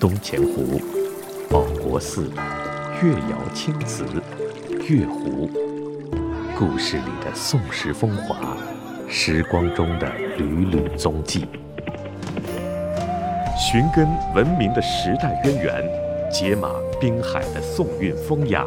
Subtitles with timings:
[0.00, 0.80] 东钱湖、
[1.50, 2.30] 保国寺、
[3.02, 4.04] 越窑青瓷、
[4.88, 5.50] 月湖，
[6.56, 8.56] 故事里的宋时风华，
[9.08, 11.48] 时光中的缕缕踪迹，
[13.56, 14.06] 寻根
[14.36, 15.84] 文明的时代渊源，
[16.30, 16.70] 解码
[17.00, 18.64] 滨海的宋韵风雅。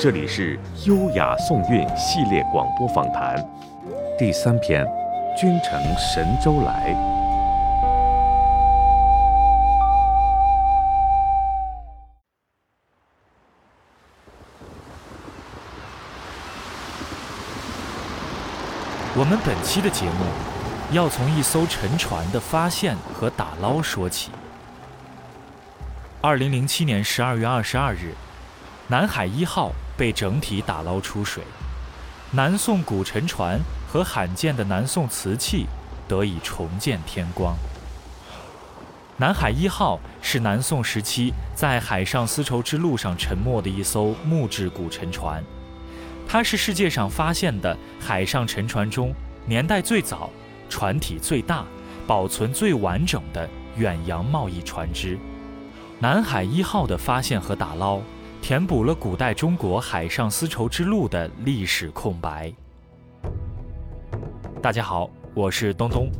[0.00, 3.36] 这里是优雅宋韵系列广播访谈，
[4.18, 4.86] 第三篇：
[5.38, 7.17] 君乘神舟来。
[19.18, 20.24] 我们本期的节目
[20.92, 24.30] 要从一艘沉船的发现和打捞说起。
[26.20, 28.14] 二零零七年十二月二十二日，
[28.86, 31.42] 南海一号被整体打捞出水，
[32.30, 33.58] 南宋古沉船
[33.88, 35.66] 和罕见的南宋瓷器
[36.06, 37.56] 得以重见天光。
[39.16, 45.42] 南海一号是南宋时期在海上丝绸之路上沉没的一艘木质古沉船。
[46.30, 49.14] 它是世界上发现的海上沉船中
[49.46, 50.28] 年代最早、
[50.68, 51.64] 船体最大、
[52.06, 55.18] 保存最完整的远洋贸易船只。
[55.98, 58.02] 南海一号的发现和打捞，
[58.42, 62.52] 填补了古代中国海上丝绸之路的历史空白。
[64.60, 66.10] 大家好，我是东东，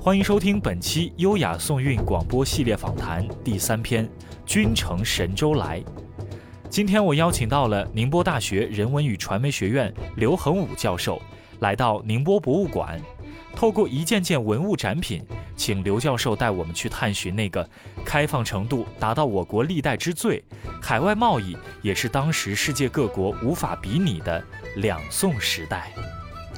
[0.00, 4.06] 欢迎收听本期优雅宋韵广播系列访谈第三篇
[4.46, 5.78] 《君乘神州来》。
[6.70, 11.20] 今天我邀请到了宁波大学人文与传媒学院刘恒武教授，
[11.60, 13.00] 来到宁波博物馆，
[13.56, 15.24] 透过一件件文物展品，
[15.56, 17.68] 请刘教授带我们去探寻那个
[18.04, 20.44] 开放程度达到我国历代之最，
[20.80, 24.42] 海外贸易也是当时世界各国无法比拟的
[24.76, 25.90] 两宋时代。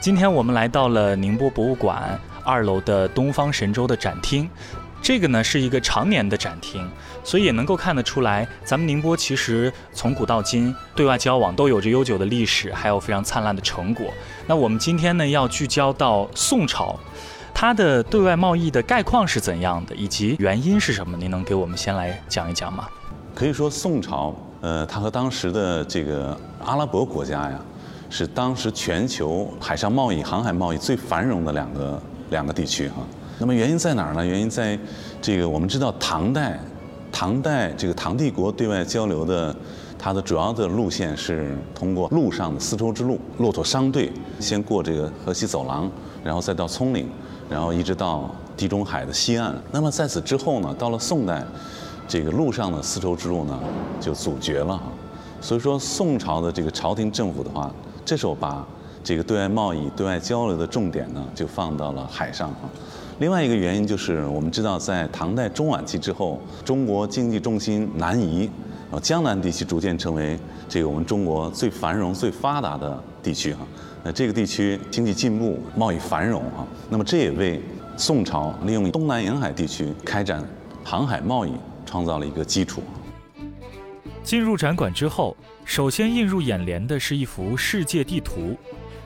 [0.00, 4.50] 今天我们来到了宁波博物馆二楼的东方神州的展厅。
[5.03, 6.87] 这个呢是一个常年的展厅，
[7.25, 14.07] 所以也能够看得出来，咱们宁波其实从古到今对外交往都有着悠久的历史，还有非常灿烂的成果。
[14.47, 16.98] 那我们今天呢要聚焦到宋朝，
[17.55, 21.17] 它的对外贸易的概况是怎样的，以及原因是什么？
[21.17, 22.86] 您能给我们先来讲一讲吗？
[23.35, 27.58] 可以说宋朝，呃，它和当时的这个阿拉伯国家呀，
[28.11, 32.97] 是当时全球海上贸易、航海贸易最繁荣的两个两个地区哈。
[33.40, 34.24] 那么原因在哪儿呢？
[34.24, 34.78] 原因在，
[35.23, 36.61] 这个我们知道唐代，
[37.11, 39.56] 唐代这个唐帝国对外交流的，
[39.98, 45.90] 它的主要的路线是通过陆上的丝绸之路，骆驼商队先过这个河西走廊，
[46.23, 47.08] 然后再到葱岭，
[47.48, 49.55] 然后一直到地中海的西岸。
[49.73, 51.42] 那么在此之后呢，到了宋代，
[52.06, 53.58] 这个陆上的丝绸之路呢
[53.98, 54.79] 就阻绝了。
[55.40, 57.73] 所以说宋朝的这个朝廷政府的话，
[58.05, 58.62] 这时候把
[59.02, 62.68] 这个对外贸易、对外交流的重点呢就放到了海上啊。
[63.20, 68.48] 另外一个原因就是，我们知道，在唐代中晚期之后，中国经济重心南移，
[68.91, 73.61] 呃，江南地区逐渐成为这个我们中国最繁荣、最发达的地区哈。
[74.03, 77.61] 那这个地区经济进步、贸易繁荣哈，那么这也为
[77.95, 80.42] 宋朝利用东南沿海地区开展
[80.83, 81.53] 航海贸易
[81.85, 82.83] 创造了一个基础。
[84.23, 85.36] 进入展馆之后，
[85.67, 88.57] 首先映入眼帘的是一幅世界地图。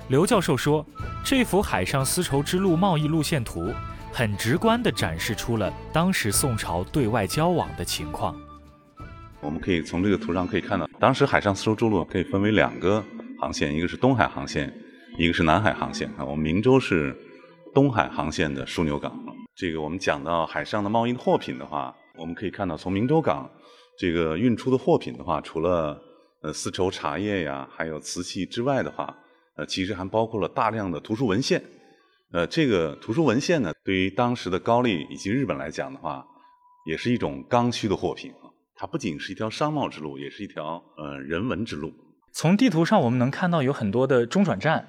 [0.07, 0.87] 刘教授说，
[1.25, 3.73] 这幅海上丝绸之路贸易路线图。
[4.17, 8.41] 很直观地展示出了当时宋朝对外交往的情况。
[9.41, 13.03] 我们可以从这个图上可以看到，当时海上丝绸之路可以分为两个
[13.41, 14.73] 航线，一个是东海航线，
[15.19, 16.09] 一个是南海航线。
[16.17, 17.13] 啊，我们明州是
[17.75, 19.13] 东海航线的枢纽港。
[19.57, 23.51] 这个我们讲到海上的贸易的货品的话，我们可以看到从明州港
[23.99, 26.01] 这个运出的货品的话，除了
[26.41, 29.13] 呃丝绸、茶叶呀，还有瓷器之外的话，
[29.57, 31.61] 呃，其实还包括了大量的图书文献。
[32.34, 36.27] 呃，这个图书文献呢，对于当时的高丽以及日本来讲的话，
[36.84, 38.50] 也是一种刚需的货品啊。
[38.75, 41.93] 它不仅是一条商贸之路，也是一条呃人文之路。
[42.33, 44.84] 从地图上我们能看到有很多的中转站，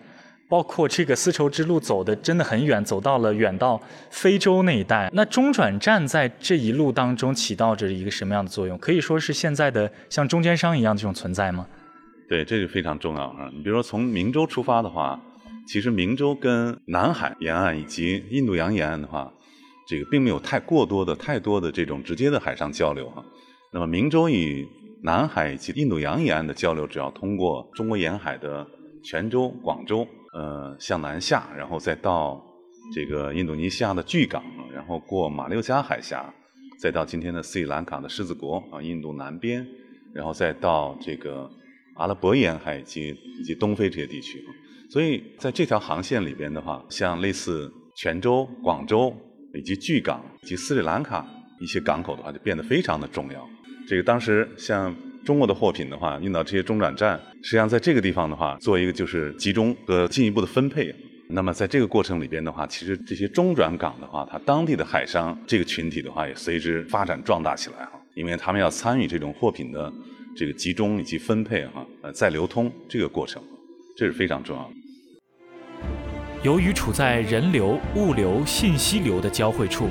[0.49, 3.79] 包括这个丝绸之路走的真的很远，走到了远到
[4.09, 5.11] 非洲那一带。
[5.13, 8.75] 那中转站在这一路当中起到着一个什么样的作用？
[8.79, 11.67] 可以说是现在的像中间商一样这种存在吗？
[12.27, 13.51] 对，这就非常重要啊。
[13.53, 15.21] 你比如说从明州出发的话。
[15.67, 19.33] 其实明州跟南海沿岸以及印度洋沿岸的话，
[19.87, 23.23] 这个并没有太过多的、太多的这种直接的海上交流哈。
[23.73, 24.67] 那么明州与
[25.03, 28.65] 南海以及印度洋沿岸的交流，只要通过中国沿海的
[29.03, 32.43] 泉州、广州，呃，向南下，然后再到
[32.93, 36.33] 这个印度尼西亚的巨港，然后过马六甲海峡，
[36.79, 39.65] 再到今天的斯里兰卡的狮子国啊，印度南边，
[40.13, 41.49] 然后再到这个
[41.95, 44.43] 阿拉伯沿海以及以及东非这些地区。
[44.89, 49.15] 所以在这条航线里边的话，像类似泉州、广州
[49.53, 51.25] 以及巨港以及斯里兰卡
[51.59, 53.47] 一些港口的话，就变得非常的重要。
[53.87, 60.93] 这个当时像中国的货品的话，运到这些中转站，实际上在这个地方的话，做一个就是集中和进一步的分配。
[61.27, 69.91] 那么在这个过程里边的话，其实这些中转港的话，它当地的海商这个群体的话，也随之发展壮大起来哈，因为他们要参与这种货品的
[70.35, 73.41] 这个集中以及分配哈，呃再流通这个过程，
[73.97, 74.69] 这是非常重要的。
[76.43, 79.89] 由于处在人流、物流、信息流的交汇处，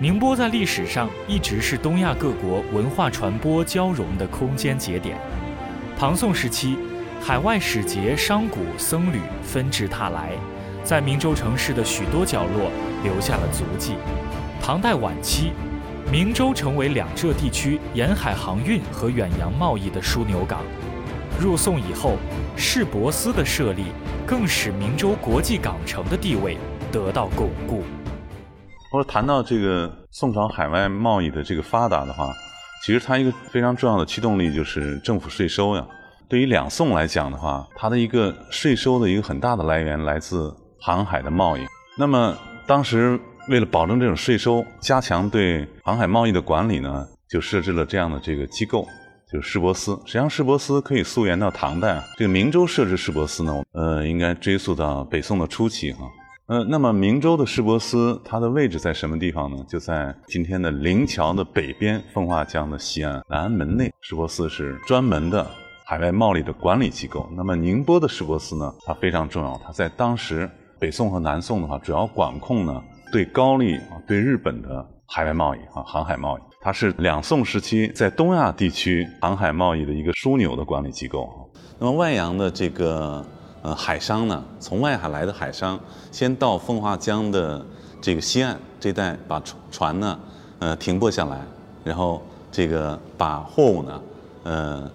[0.00, 5.16] 宁波在历史上一直是东亚各国文化传播交融的空间节点。
[5.96, 6.76] 唐宋时期，
[7.20, 10.32] 海外使节、商贾、僧侣纷至沓来。
[10.82, 12.70] 在明州城市的许多角落
[13.02, 13.94] 留下了足迹。
[14.60, 15.52] 唐代晚期，
[16.10, 20.60] 明州成为两浙地区沿海航运和远洋贸易的枢纽港。
[21.44, 22.16] 入宋以后，
[22.56, 23.84] 市舶司的设立
[24.26, 26.56] 更使明州国际港城的地位
[26.90, 27.82] 得到巩固。
[28.90, 32.32] 或者谈到这个宋朝海外贸易的这个发达的话，
[32.82, 35.86] 其实它一个非常重要的驱动力就是政府税收呀。
[36.30, 40.50] 对于两宋来讲的话，它的一个税收的一个很大的来源来自。
[40.80, 41.62] 航海的贸易，
[41.96, 42.36] 那么
[42.66, 43.18] 当时
[43.48, 48.86] 为了保证这种税收，加强对航海贸易的管理呢，就设置了这样的这个机构，
[49.34, 49.98] 就是市舶司。
[50.04, 52.04] 实际上，市舶司可以溯源到唐代啊。
[52.16, 56.08] 这个明州设置市舶司呢，呃，应该追溯到北宋的初期哈。
[56.46, 59.56] 呃，那么明州的市舶司它的位置在什么地方呢？
[59.68, 63.92] 就在今天的灵桥的北边，奉化江的西岸南安门内。
[64.02, 65.44] 市舶司是专门的
[65.84, 67.28] 海外贸易的管理机构。
[67.36, 70.48] 那么宁波的市舶司呢，它非常重要，它在当时。
[70.78, 81.28] 北宋和南宋的话，主要管控呢对高丽啊、对日本的海外贸易啊、航海贸易，它是两宋时期在东亚地区航海贸易的一个枢纽的管理机构。
[81.78, 83.22] 那么外洋的这个
[83.60, 85.78] 呃海商呢，从外海来的海商，
[86.10, 87.62] 先到奉化江的
[88.00, 90.18] 这个西岸这带把船船呢
[90.58, 91.38] 呃停泊下来，
[91.84, 94.02] 然后这个把货物呢
[94.44, 94.90] 呃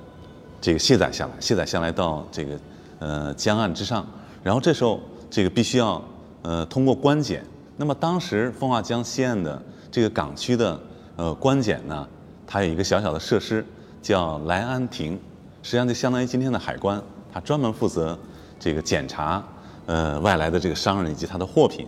[0.59, 2.59] 这个卸载下来，卸载下来到这个
[2.97, 4.03] 呃江岸之上，
[4.41, 4.99] 然后这时候。
[5.31, 6.03] 这个必须要
[6.41, 7.45] 呃通过关检。
[7.77, 9.61] 那么当时奉化江西岸的
[9.91, 10.75] 这个港区的
[11.19, 12.07] 呃关检呢，
[12.47, 13.65] 它有一个小小的设施
[14.01, 15.19] 叫来安亭，
[15.61, 17.01] 实际上就相当于今天的海关，
[17.33, 18.17] 它专门负责
[18.57, 19.43] 这个检查
[19.85, 21.85] 呃外来的这个商人以及他的货品。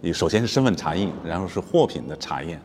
[0.00, 2.58] 有首先是身份查验，然后是货品的查验。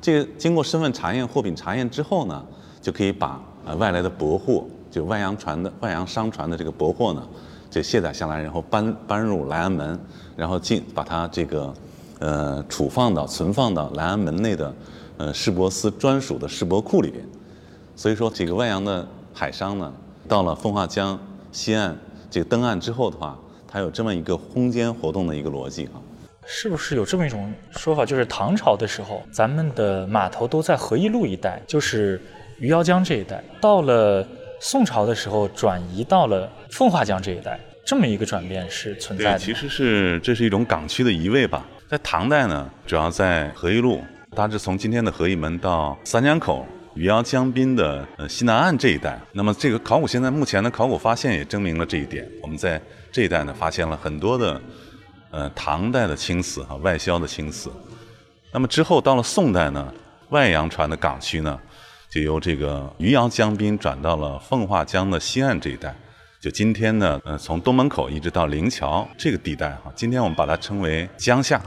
[0.00, 2.42] 这个经过身份查验、货品查验之后呢，
[2.80, 7.22] 就可以把呃外来的舶货，就外洋船的外洋商船的这个舶货呢。
[7.70, 10.00] 这卸载下来，然后搬搬入来安门，
[10.34, 11.74] 然后进把它这个，
[12.18, 14.74] 呃，储放到存放到来安门内的，
[15.20, 17.22] 呃，世博司专属的世博库里边。
[17.94, 19.92] 所以说，这个外洋的海商呢，
[20.26, 21.20] 到了奉化江
[21.52, 21.94] 西岸
[22.30, 23.38] 这个登岸之后的话，
[23.68, 26.00] 它有这么一个空间活动的一个逻辑啊。
[26.46, 32.18] 是不是有这么一种说法，就是唐朝的时候，咱们的码头都在和义路一带，就是
[32.58, 34.26] 余姚江这一带，到了。
[34.62, 39.38] 宋朝的时候转移到了奉化江这一带，这么一个转变是存在的。
[39.38, 41.66] 其实是这是一种港区的移位吧。
[41.88, 44.02] 在唐代呢，主要在和义路，
[44.36, 49.20] 大致从今天的和义门到三江口、余姚江滨的呃西南岸这一带。
[49.32, 52.28] 那么这个考古现在目前的考古发现也证明了这一点。
[52.40, 52.80] 我们在
[53.10, 54.60] 这一带呢发现了很多的
[55.30, 57.72] 呃唐代的青瓷哈外销的青瓷。
[58.52, 59.92] 那么之后到了宋代呢，
[60.28, 61.58] 外洋船的港区呢。
[62.08, 65.94] 就由这个余姚江滨转到了奉化江的西岸这一带，
[66.40, 71.62] 就今天呢，呃，从东门口一直到灵桥这个地带哈，今天我们把它称为江夏。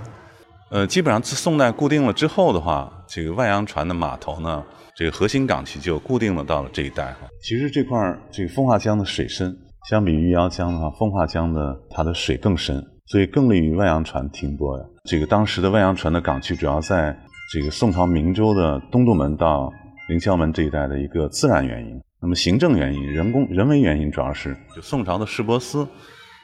[0.73, 4.63] 呃，基本上自宋代固定了之后的话，这个外洋船的码头呢，
[4.95, 7.27] 这个核心港区就固定了到了这一带哈。
[7.43, 9.55] 其实这块儿这个奉化江的水深，
[9.87, 14.83] 相比余姚江的话，奉化江的它的水更深，所以更利于外洋船停泊呀。
[15.05, 17.15] 这个当时的外洋船的港区主要在
[17.51, 19.71] 这个宋朝明州的东渡门到。
[20.09, 25.87] 凌霄门这一带的一个自然原因，那么行政原因、人工人为原因，主要是就宋朝的市舶司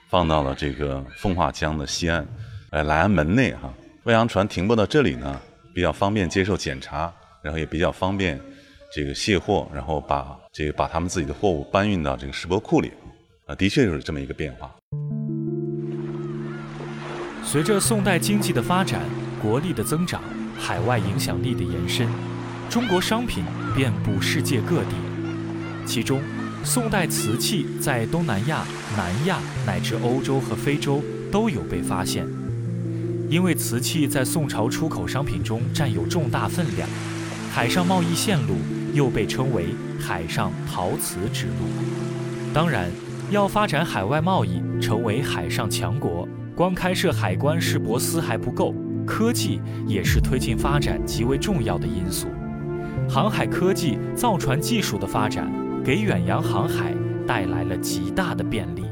[0.10, 2.26] 放到了这个奉化江的西岸，
[2.72, 3.70] 呃，来安门内哈，
[4.06, 5.40] 外洋船停泊到这里呢，
[5.74, 8.40] 比较方便接受检查，然后也比较方便
[8.96, 12.94] 这个卸货，然后把这个把他们自己的货物搬运到这个石舶库里，
[13.46, 14.74] 啊，的确就是这么一个变化。
[17.44, 19.02] 随着宋代经济的发展，
[19.42, 20.24] 国力的增长，
[20.58, 22.08] 海外影响力的延伸。
[22.70, 23.44] 中国商品
[23.76, 24.96] 遍布世界各地，
[25.86, 26.22] 其中
[26.64, 28.64] 宋代瓷器在东南亚、
[28.96, 32.26] 南亚乃至欧洲和非洲都有被发现。
[33.30, 36.90] 因为瓷器在宋朝出口商品中占有重大分量，
[37.54, 38.56] 海上贸易线路
[38.94, 39.68] 又被称为
[40.00, 41.54] 海上陶瓷之路。
[42.52, 42.90] 当然，
[43.30, 48.74] 要发展海外贸易，成为海上强国，光开设海关、市舶司还不够。
[49.06, 52.28] 科技也是推进发展极为重要的因素。
[53.08, 55.52] 航海科技、造船技术的发展，
[55.84, 56.94] 给远洋航海
[57.28, 58.84] 带来了极大的便利。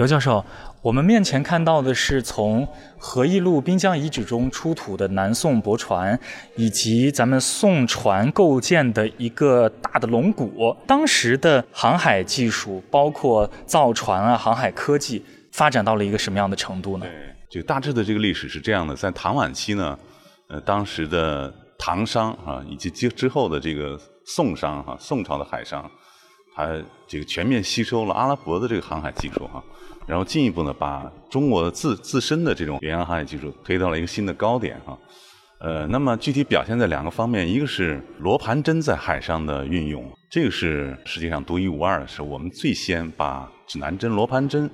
[0.00, 0.42] 刘教授，
[0.80, 2.66] 我们面前看到的是从
[2.96, 6.18] 和义路滨江遗址中出土的南宋驳船，
[6.56, 10.74] 以及咱们宋船构建的一个大的龙骨。
[10.86, 17.04] 当时的航海技术，包括造船啊、航海科技，发展到了一个什么样的程度呢？
[17.04, 19.98] 对，这个大致的这个历史是这样的：在唐晚期呢，
[20.48, 25.90] 呃，当时的唐商啊，以及之之后的这个宋商哈，宋朝的海商，
[26.56, 26.66] 它
[27.06, 29.62] 这个全面吸收了阿拉伯的这个航海技术哈。
[30.10, 34.98] 然后进一步呢，把中国自自身的这种远洋航海技术推到了一个新的高点哈，
[35.60, 44.68] 呃，那么具体表现在两个方面，一个是罗盘针在海上的运用，这个是世界上独一无二的，是我们最先把指南针、罗盘针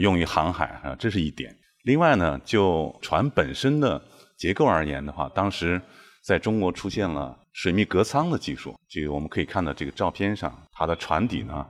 [0.00, 1.52] 用于航海啊，这是一点。
[1.82, 4.00] 另外呢，就船本身的
[4.36, 5.82] 结构而言的话，当时
[6.24, 11.66] 在中国出现了水密隔舱的技术，这个我们可以看到这个照片上，它的船底呢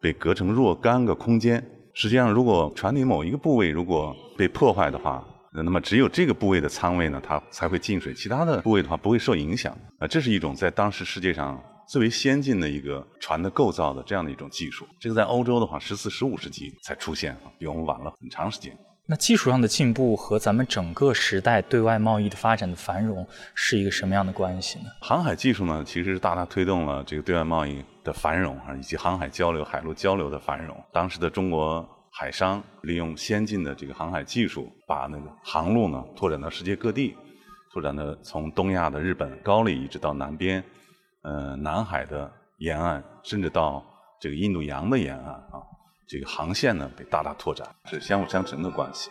[0.00, 1.60] 被隔成若干个空间。
[1.94, 5.22] 实际上，如果船体某一个部位如果被破坏的话，
[5.52, 9.76] 那么只有这个部位的舱位呢，它才会进水，其他的部位的话不会受影响。
[9.98, 14.86] 啊，这是一种在当时世界上最为先进的一个船的构造的这样的一种技术。
[14.98, 18.74] 这个在欧洲的话，十四、十五世纪才出现，比我们晚了很长时间。
[19.12, 24.86] 那技术上的进步和咱们整个时代对外贸易的发展的繁荣是一个什么样的关系呢？
[25.02, 30.74] 航海技术呢，其实是大大推动了这个对外贸易的繁荣啊，以及航海交流、海陆交流的繁荣。
[30.90, 37.14] 当时的中国海商利用先进的这个航海技术，把那个航路呢拓展到世界各地，
[37.70, 40.64] 拓展的从东亚的日本高丽一直到南边，
[41.20, 43.84] 呃，南海的沿岸，甚至到
[44.18, 45.60] 这个印度洋的沿岸啊。
[46.12, 49.08] 这个航线呢被大大拓展，是相辅相成的关系。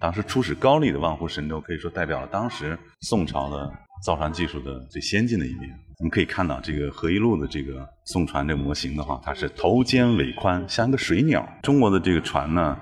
[0.00, 3.70] 当时出使高丽的万湖神舟，可以说代表了当时宋朝的
[4.02, 5.78] 造船技术的最先进的一面。
[5.98, 11.46] 我们可以看到，这个和一路的这个宋船这个模型的话，它是头尖尾宽，像一个水鸟。
[11.62, 12.78] 中国的这个船呢，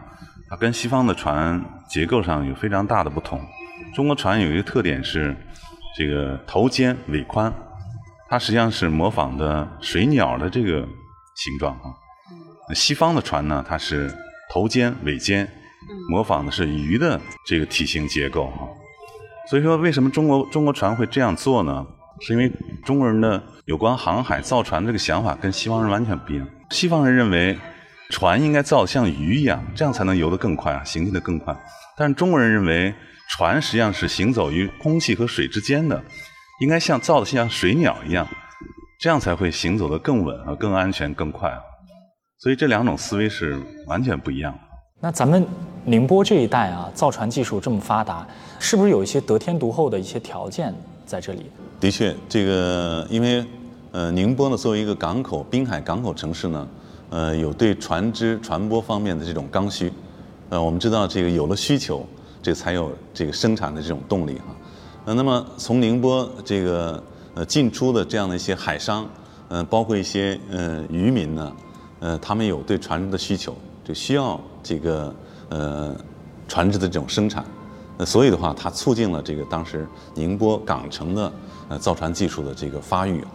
[0.49, 3.44] 它跟西方的船结构上有非常大的不同。
[3.92, 5.35] 中国船有一个特点是，
[5.99, 7.52] 这个头尖尾宽，
[8.28, 10.87] 它实际上是模仿的水鸟的这个
[11.35, 11.90] 形状啊。
[12.75, 14.12] 西方的船呢，它是
[14.50, 15.49] 头尖尾尖，
[16.11, 18.68] 模仿的是鱼的这个体型结构哈。
[19.49, 21.87] 所以说，为什么中国中国船会这样做呢？
[22.20, 22.50] 是因为
[22.85, 26.49] 中国人的有关航海造船这个想法跟西方人完全不一样。
[26.70, 27.56] 西方人认为
[28.08, 31.54] 船应该造的像鱼一样，这样才能游得更快啊，行进得更快。
[31.96, 32.94] 但是中国人认为
[33.28, 36.02] 船实际上是行走于空气和水之间的，
[36.61, 38.26] 应该像造的像水鸟一样，
[38.99, 41.52] 这样才会行走得更稳啊，更安全、更快。
[42.38, 44.59] 所以这两种思维是完全不一样的。
[45.00, 45.45] 那咱们
[45.85, 48.26] 宁波这一带啊，造船技术这么发达，
[48.59, 50.75] 是不是有一些得天独厚的一些条件
[51.07, 51.47] 在这里？
[51.81, 53.45] 的确，这个因为
[53.93, 56.69] 呃，宁波呢作为一个港口、滨海港口城市呢，
[57.11, 59.90] 呃，有对船只、船舶方面的这种刚需。
[60.50, 62.07] 呃，我们知道这个有了需求，
[62.43, 64.57] 这才有这个生产的这种动力哈。
[65.07, 67.02] 呃，那么从宁波这个
[67.35, 69.07] 呃进出的这样的一些海商，
[69.49, 71.50] 嗯，包括一些呃渔民呢。
[71.98, 75.14] 呃，他们有对船只的需求，就需要这个
[75.48, 75.96] 呃
[76.46, 77.42] 船只的这种生产，
[77.96, 81.32] 那所以的话，它促进了这个当时宁波港城的
[81.70, 83.30] 呃造船技术的这个发育啊。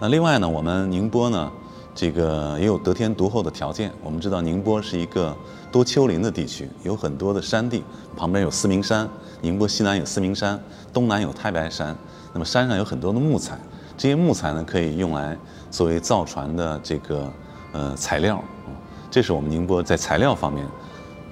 [0.00, 1.52] 那另外呢，我们宁波呢，
[1.94, 3.92] 这个也有得天独厚的条件。
[4.02, 5.36] 我们知道宁波是一个
[5.70, 7.84] 多丘陵的地区，有很多的山地，
[8.16, 9.06] 旁边有四明山，
[9.42, 10.58] 宁波西南有四明山，
[10.94, 11.94] 东南有太白山。
[12.32, 13.58] 那么山上有很多的木材，
[13.98, 15.36] 这些木材呢可以用来
[15.70, 17.30] 作为造船的这个。
[17.72, 18.72] 呃，材料啊，
[19.10, 20.66] 这是我们宁波在材料方面，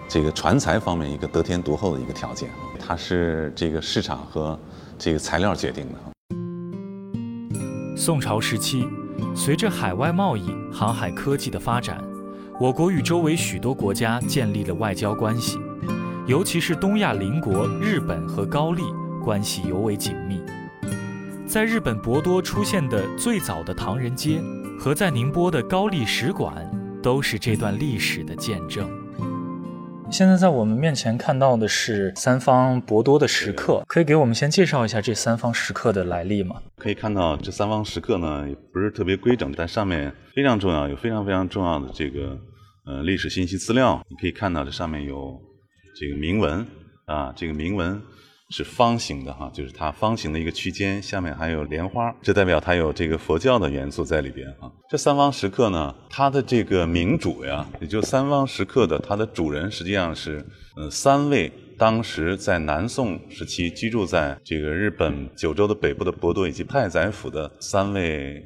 [0.07, 4.59] 这个船材方面一个得天独厚的一个条件，它是这个市场和
[4.99, 5.95] 这个材料决定的。
[7.97, 8.87] 宋朝时期，
[9.35, 12.05] 随着海外贸易、航海科技的发展，
[12.61, 15.59] 我国与周围许多国家建立了外交关系，
[16.27, 18.83] 尤其是东亚邻国日本和高丽
[19.25, 20.43] 关系尤为紧密。
[21.47, 24.43] 在日本博多出现的最早的唐人街。
[24.87, 26.71] 和在宁波的高丽使馆
[27.03, 28.89] 都是这段历史的见证。
[30.13, 36.63] 现在在我们面前看到的是三方博多的石刻，可以给我们先介绍一下这三方石刻的来历吗？
[36.77, 42.39] 可以看到这三方石刻呢，也不是特别规整，但上面非常重要，有非常非常重要的这个
[42.85, 44.01] 呃历史信息资料。
[44.09, 45.37] 你可以看到这上面有
[45.99, 46.65] 这个铭文
[47.07, 48.01] 啊，这个铭文。
[48.51, 54.71] 是方形的哈，就是它方形的一个区间，下面还有莲花，这代表它有这个佛教的元素在里边哈。
[54.89, 68.41] 这三方石刻呢，它的这个明主呀，也就三方石刻的它的主人实际上是呃三位当时在南宋时期居住在这个日本九州的北部的博多以及太宰府的三位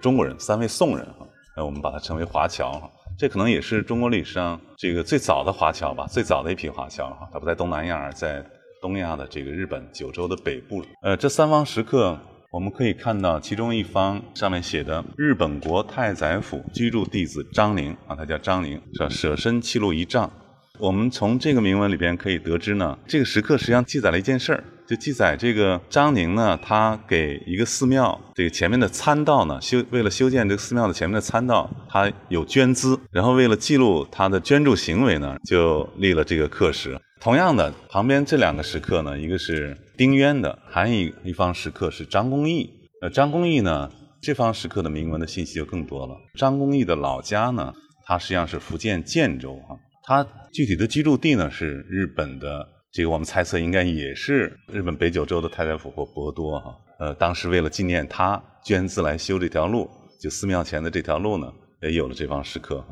[0.00, 2.88] 中国人，三位宋人哈，那我们把它称为华侨哈。
[3.18, 7.28] 这可能也是中国历史上这个最早的华侨吧，最早的一批华侨哈。
[7.32, 8.42] 它不在东南亚，在
[8.82, 10.84] 东亚的这个日本九州的北部。
[11.00, 12.18] 呃，这三方石刻。
[12.50, 19.08] 我们可以看到，其中一方上面写的“日本国太宰府居住弟子张宁”，啊，他叫张宁，是吧？
[19.08, 20.30] 舍身弃路一丈。
[20.78, 37.00] 我们从这个铭文里边可以得知呢，这个石刻实际上记载了一件事儿，就记载这个张宁呢，他给一个寺庙这个前面的参道呢修，为了修建这个寺庙的前面的参道，他有捐资，然后为了记录他的捐助行为呢，就立了这个刻石。
[37.20, 42.68] 同样的，旁边这两个石刻呢，一个是丁渊的，还有一一方石刻是张公义。
[43.00, 43.88] 呃，张公义呢，
[44.20, 46.16] 这方石刻的铭文的信息就更多了。
[46.34, 47.72] 张公义的老家呢，
[48.04, 56.76] 他实际上是福建建州啊，他具体的居住地呢是日本的，这个我们猜测应该也是日本北九州的太宰府或博多哈。
[56.98, 59.88] 呃，当时为了纪念他捐资来修这条路，
[60.20, 62.84] 就寺庙前的这条路呢，也有了这方石刻。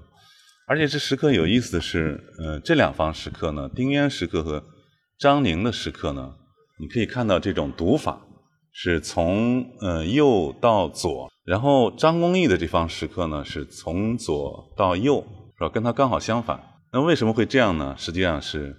[0.66, 4.64] 而且这石刻有意思的是，呃，这两方石刻呢，丁渊石刻和
[5.18, 6.32] 张宁的石刻呢，
[6.78, 8.18] 你可以看到这种读法
[8.72, 15.22] 是从呃右到左，然后张公义的这方石刻呢是从左到右，
[15.58, 15.68] 是吧？
[15.68, 16.58] 跟它刚好相反。
[16.90, 17.94] 那为什么会这样呢？
[17.98, 18.74] 实际上是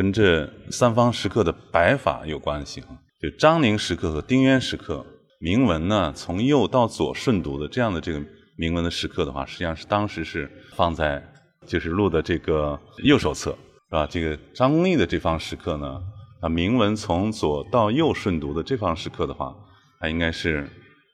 [0.00, 2.88] 跟这三方石刻的摆法有关系哈。
[3.20, 5.04] 就张宁石刻和丁渊石刻
[5.38, 8.22] 铭文呢，从右到左顺读的这样的这个。
[8.56, 11.22] 铭文的石刻的话，实际上是当时是放在
[11.66, 14.06] 就是录的这个右手侧，是吧？
[14.06, 15.98] 这个张公义的这方石刻呢，
[16.42, 19.54] 啊，铭文从左到右顺读的这方石刻的话，
[19.98, 20.68] 它应该是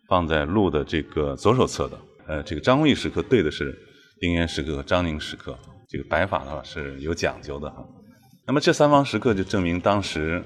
[0.09, 1.97] 放在录的这个左手侧的。
[2.27, 3.73] 呃，这个张公义石刻对的是
[4.19, 5.57] 丁渊石刻和张宁石刻，
[5.89, 7.87] 这个摆法的话是有讲究的哈。
[8.47, 10.41] 那么这三方石刻就证明当时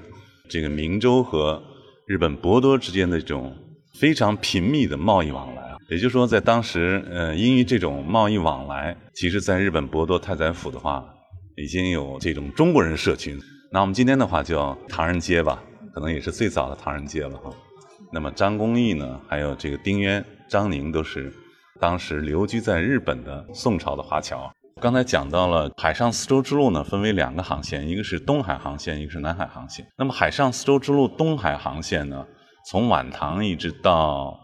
[0.49, 1.61] 这个明州和
[2.07, 3.55] 日本博多之间的这种
[3.93, 5.77] 非常频密的贸易往来啊。
[5.89, 11.05] 也就是说，在当时，呃，因为这种贸易往来，其实在日本博多太宰府的话，
[11.57, 13.39] 已经有这种中国人社群。
[13.71, 15.61] 那我们今天的话叫唐人街吧，
[15.93, 17.51] 可能也是最早的唐人街了哈。
[18.11, 21.31] 那么张公义呢，还有这个丁渊、张宁，都是
[21.79, 24.51] 当时留居在日本的宋朝的华侨。
[24.81, 29.85] 刚才讲到了海上丝绸之路呢，分为两个航线，一个是东海航线，一个是南海航线。
[29.95, 32.25] 那么海上丝绸之路东海航线呢，
[32.67, 34.35] 从晚唐一直到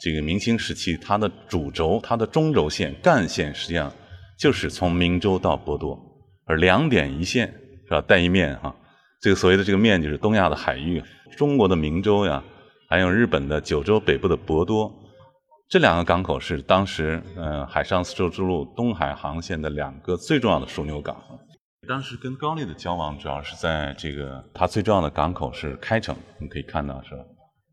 [0.00, 3.92] 这个明清时期，它的主轴、它的中轴线、干线，实际上
[4.38, 6.00] 就是从明州到博多，
[6.46, 7.46] 而两点一线
[7.86, 8.00] 是吧？
[8.00, 8.74] 带一面哈，
[9.20, 11.02] 这个所谓的这个面就是东亚的海域，
[11.36, 12.42] 中国的明州呀，
[12.88, 14.90] 还有日本的九州北部的博多，
[15.74, 21.20] 这两个港口是当时呃海上丝绸之路东海航线的两个最重要的枢纽港。
[21.88, 27.08] 当时跟高丽的交往主要是在这个它最重要的港口是开城，你可以看到是？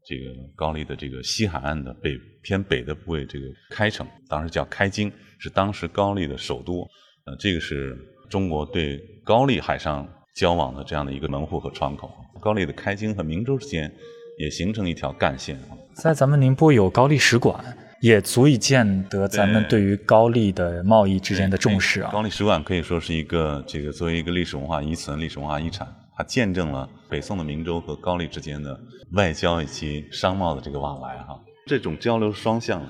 [0.03, 6.81] 这个高丽的这个西海岸的北偏北的部位，这个开城，当时叫开京，是当时高丽的首都。
[7.27, 7.95] 呃，这个是
[8.31, 12.11] 中国对高丽海上交往的这样的一个门户和窗口。
[12.41, 13.93] 高丽的开京和明州之间
[14.39, 15.55] 也形成一条干线。
[15.93, 17.63] 在咱们宁波有高丽使馆，
[18.01, 22.11] 也足以见得咱们对于高丽的贸易之间的重视啊。
[22.11, 25.87] 高丽使馆可以说是一个这个作为一个历史文化遗存、历史文化遗产。
[26.17, 28.79] 它见证了北宋的明州和高丽之间的
[29.13, 32.89] 外交以及商贸的这个往来哈，这种交流双向的。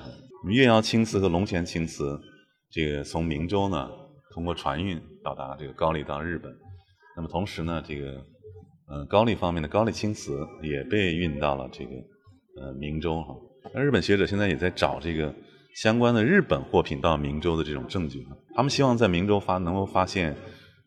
[0.50, 2.18] 越窑青瓷和龙泉青瓷，
[2.70, 3.88] 这个从明州呢
[4.34, 6.52] 通过船运到达这个高丽到日本，
[7.16, 8.06] 那么同时呢，这个
[8.88, 11.90] 呃高丽方面的高丽青瓷也被运到了这个
[12.60, 13.34] 呃明州哈。
[13.74, 15.34] 那日本学者现在也在找这个
[15.76, 20.36] 相关的日本货品到明州的这种证据，他们希望在明州发能够发现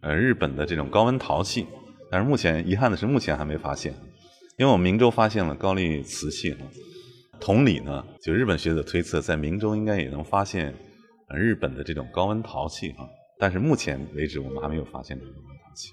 [0.02, 1.66] 呃日本的这种高温陶器。
[2.12, 3.92] 但是目前遗憾的是，目前还没发现，
[4.58, 6.56] 因为我们明州发现了高丽瓷器。
[7.38, 10.74] 同理呢，就日本学者推测，在明州应该也能发现
[11.36, 13.06] 日本的这种高温陶器哈。
[13.38, 15.90] 但是目前为止，我们还没有发现这种高温陶器。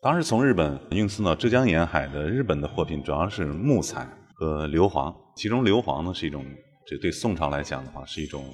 [0.00, 6.44] 当时从日本运送到浙江沿海的日本的货品，主要是木材和硫磺，其中硫磺呢是一种，
[6.84, 8.44] 这对宋朝来讲的话，是一种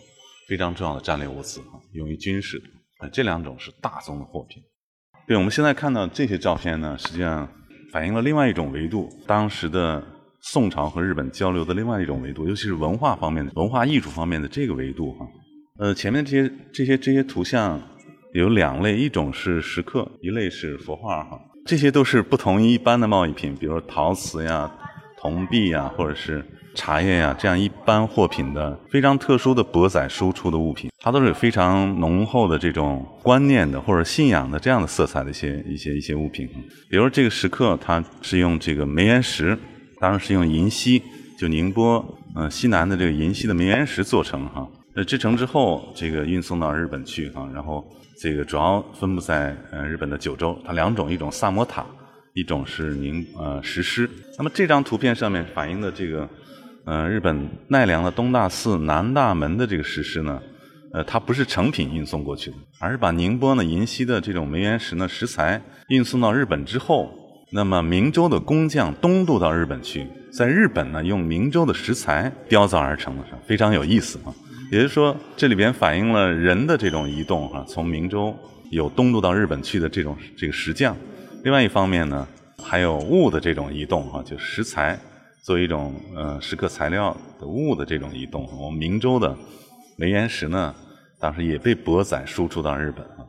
[0.47, 3.09] 非常重要的战略物资哈，用于军事的。
[3.09, 4.63] 这两种是大宗的货品。
[5.27, 7.51] 对，我们现在看到这些照片呢，实际上
[7.91, 10.05] 反映了另外一种维度，当时的
[10.43, 15.27] 宋朝和日本交流的另外一种维度，尤其是文化方面的、文化艺术方面的这个维度哈。
[15.79, 17.81] 呃，前面这些、这些、这些图像
[18.35, 21.41] 有两类，一种是石刻，一类是佛画哈。
[21.65, 24.71] 这些都是不同于一般的贸易品，比如陶瓷呀、
[25.17, 36.49] 铜币呀，或者是茶叶呀这样一般货品的非常特殊的博载输出的物品，它都是有非常浓厚的这种观念的或者信仰的这样的色彩的一些一些一些物品。
[36.91, 39.57] 比如这个石刻，它是用这个煤岩石，
[40.01, 41.03] 当然是用银锡，
[41.39, 44.69] 就宁波呃西南的这个银锡的煤岩石做成哈。
[44.97, 47.85] 那制成之后，这个运送到日本去哈，然后
[48.21, 51.85] 这个主要分布在呃日本的九州，它两种，一种萨摩塔，
[52.33, 54.09] 一种是宁呃石狮。
[54.39, 56.29] 那么这张图片上面反映的这个
[56.85, 60.41] 呃日本奈良的东大寺南大门的这个石狮呢，
[60.93, 67.11] 呃它不是成品运送过去的，而是把宁波呢银溪的这种煤岩石呢石材运送到日本之后，
[67.51, 74.35] 那么明州的工匠东渡到日本去，在日本呢用明州的石材雕造而成的，非常有意思啊。
[74.73, 78.35] 也就是说，这里边反映了人的这种移动哈，从明州
[78.71, 80.95] 有东渡到日本去的这种这个石匠；
[81.45, 82.27] 另外一方面呢，
[82.63, 84.99] 还有物的这种移动哈，就石材
[85.45, 88.49] 作为一种呃石刻材料的物的这种移动。
[88.59, 89.37] 我们明州的
[89.95, 90.75] 煤岩石呢，
[91.21, 93.27] 当时也被驳载输出到日本啊。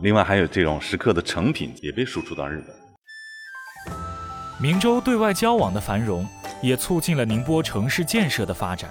[0.00, 2.76] 另外还有这种石刻的成品也被输出到日本。
[4.60, 6.28] 明州对外交往的繁荣，
[6.60, 8.90] 也促进了宁波城市建设的发展。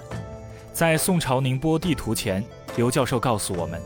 [0.72, 2.44] 在宋朝宁波地图前，
[2.76, 3.80] 刘教授告诉我们，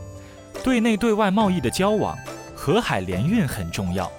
[0.63, 2.17] 对内对外贸易的交往，
[2.55, 4.11] 河海联运很重要，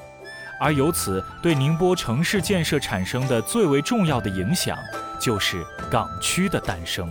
[0.61, 4.77] 而由此对宁波城市建设产生的最为重要的影响，
[5.19, 7.09] 就是港区的诞生。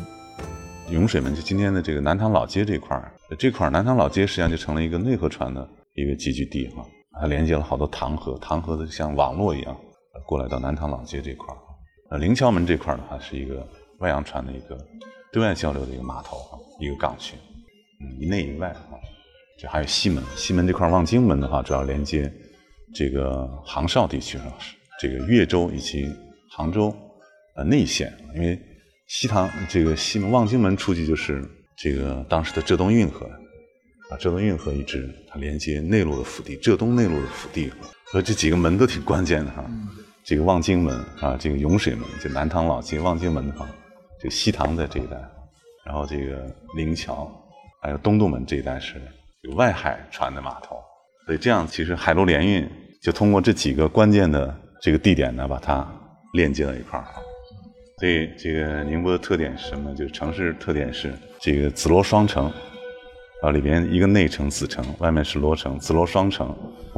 [0.90, 6.86] 涌水门就今天的这个南塘老街这块儿，这块儿南塘老街实际上就成了一个内河船的一个集聚地哈，
[7.20, 9.76] 它连接了好多塘河，塘河的像网络一样
[10.28, 11.58] 过来到南塘老街这块儿。
[12.12, 13.68] 呃，灵桥门这块儿的话是一个
[14.00, 14.78] 外洋船的一个。
[15.32, 17.36] 对外交流的一个码头哈，一个港区，
[18.02, 18.98] 嗯，一内一外哈，
[19.60, 22.34] 就还有西门，西门这块望京门的话，主要连接
[22.94, 26.10] 这个杭绍地区上是这个越州以及
[26.50, 26.96] 杭州
[27.56, 28.60] 呃内线，因为
[29.08, 31.44] 西塘这个西门望京门出去就是
[31.78, 33.26] 这个当时的浙东运河
[34.10, 37.72] 啊，浙东运河一直它连接内陆的腹地，浙东内陆的腹地，
[38.12, 39.64] 所以这几个门都挺关键的哈。
[40.24, 43.68] 这个望京门啊，这个涌水门，就南塘老街望京门的话。
[44.20, 45.16] 这个西塘在这一带，
[45.86, 47.32] 然后这个灵桥，
[47.82, 49.02] 还有东渡门这一带是
[49.44, 50.76] 有外海船的码头，
[51.30, 52.68] 所以这样其实海陆联运
[53.00, 55.88] 就通过这几个关键的这个地点呢，把它
[56.34, 57.06] 链接到一块儿。
[58.00, 59.94] 所以这个宁波的特点是什么？
[59.94, 62.52] 就是城市特点是这个紫罗双城，
[63.44, 66.52] 啊里边一个内城紫城，外面是罗城，紫罗双城。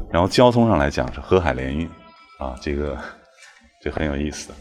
[0.10, 1.86] 然后交通上来讲是河海联运，
[2.38, 2.98] 啊这个
[3.82, 4.54] 这很有意思。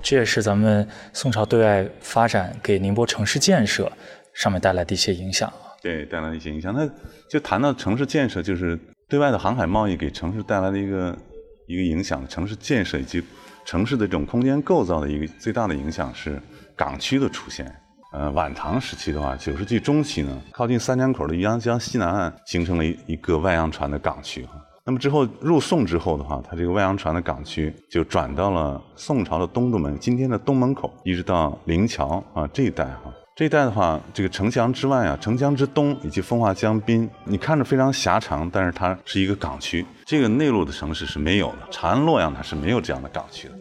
[0.00, 3.92] 这也是咱们宋朝对外发展给宁波城市建设
[4.32, 5.52] 上面带来的一些影响。
[5.82, 6.72] 对，带来的一些影响。
[6.74, 6.88] 那
[7.28, 8.78] 就谈到城市建设，就是
[9.10, 11.18] 对外的航海贸易给城市带来的一个
[11.66, 12.26] 一个影响。
[12.28, 13.20] 城市建设以及
[13.64, 16.40] 城市的这种空间构造的一个最大的影响是
[16.76, 17.74] 港区的出现。
[18.12, 24.46] 呃，晚唐时期的话，九世纪中期呢，靠近三江口的余杭江西南岸形成了一一个外洋船的港区。
[24.84, 33.12] 那么之后入宋之后的话，它这个外洋船的港区就转到了宋朝的东渡门，今天的东门口，一直到灵桥啊这一带哈。
[33.40, 39.82] 这一带的话，这个城墙之外啊，城墙之东以及风化江滨，你看着非常狭长，但是它是一个港区。
[40.04, 43.54] 这个内陆的城市是没有的，长安、洛阳它是没有这样的港区的，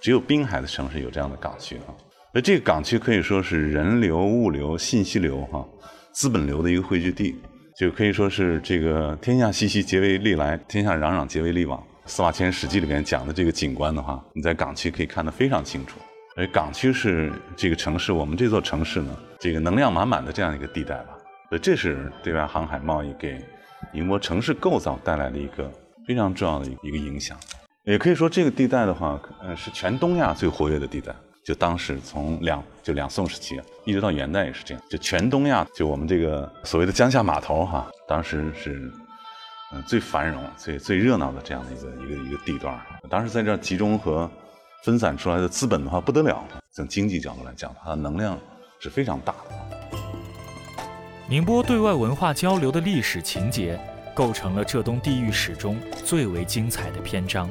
[0.00, 1.92] 只有滨海的城市有这样的港区啊。
[2.32, 5.62] 那这个港区可以说是人流、物流、信息流哈、
[6.14, 7.36] 资本流的一个汇聚地。
[7.78, 11.78] 就可以说是这个天下熙熙皆为利来，天下攘攘皆为利往。
[12.06, 15.98] 司马迁《史记》里面讲的这个景观的话，你在港区可以看得非常清楚。
[16.36, 21.16] 而港区是这个城市，我们这座城市呢，这个能量满满的这样一个地带吧。
[21.48, 23.42] 所以这是对外航海贸易给
[23.90, 25.70] 宁波城市构造带来的一个
[26.06, 27.38] 非常重要的一个影响。
[27.84, 31.14] 也可以说，这个地带的话，呃，是全东亚最活跃的地带。
[31.42, 34.82] 就当时从两就两宋时期，一直到元代也是这样。
[34.90, 38.92] 就全东亚，就我们这个所谓的江夏码头哈，当时是
[39.72, 42.78] 嗯最繁荣、最最热闹的这样的一个一个一个地段。
[43.08, 44.28] 当时在这集中和
[44.86, 48.38] 分散出来的资本的话不得了，从经济角度来讲，它的能量
[48.78, 49.98] 是非常大的。
[51.28, 53.76] 宁波对外文化交流的历史情节，
[54.14, 57.50] 构成了浙东地域史中最为精彩的篇章。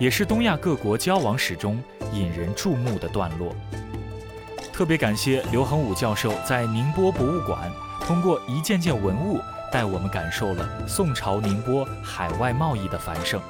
[0.00, 1.80] 也是东亚各国交往史中
[2.12, 3.54] 引人注目的段落。
[4.72, 13.40] 特别感谢刘恒武教授在宁波博物馆通过一件件文物带我们感受了宋朝宁波海外贸易的繁盛。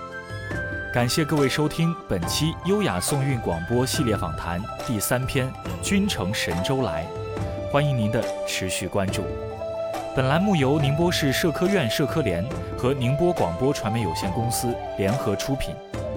[0.97, 5.47] 感谢各位收听本期优雅送韵广播系列访谈第三篇
[5.83, 7.07] 《君乘神州来》，
[7.71, 9.23] 欢迎您的持续关注。
[10.17, 12.43] 本栏目由宁波市社科院社科联
[12.79, 15.75] 和宁波广播传媒有限公司联合出品。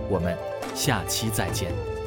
[0.09, 0.33] 我们
[0.73, 1.98] 下期再见。